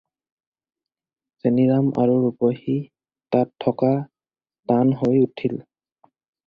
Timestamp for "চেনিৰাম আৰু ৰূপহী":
1.43-2.79